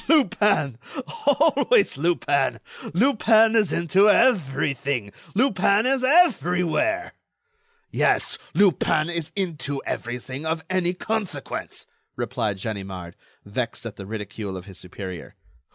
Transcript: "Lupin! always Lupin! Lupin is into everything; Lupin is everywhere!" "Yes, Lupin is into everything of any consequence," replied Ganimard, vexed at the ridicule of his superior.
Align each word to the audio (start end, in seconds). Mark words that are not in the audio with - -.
"Lupin! 0.07 0.79
always 1.27 1.95
Lupin! 1.95 2.59
Lupin 2.91 3.55
is 3.55 3.71
into 3.71 4.09
everything; 4.09 5.11
Lupin 5.35 5.85
is 5.85 6.03
everywhere!" 6.03 7.13
"Yes, 7.91 8.39
Lupin 8.55 9.11
is 9.11 9.31
into 9.35 9.79
everything 9.85 10.43
of 10.43 10.63
any 10.71 10.95
consequence," 10.95 11.85
replied 12.15 12.59
Ganimard, 12.59 13.15
vexed 13.45 13.85
at 13.85 13.95
the 13.97 14.07
ridicule 14.07 14.57
of 14.57 14.65
his 14.65 14.79
superior. 14.79 15.35